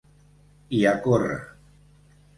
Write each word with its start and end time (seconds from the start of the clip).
I 0.77 0.81
a 0.93 0.95
córrer. 1.05 1.39